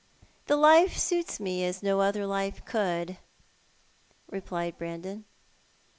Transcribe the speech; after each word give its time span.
"The 0.47 0.55
life 0.57 0.97
suits 0.97 1.39
me 1.39 1.63
as 1.63 1.83
no 1.83 1.99
other 1.99 2.25
life 2.25 2.65
could," 2.65 3.19
replied 4.31 4.75
Brandon. 4.79 5.25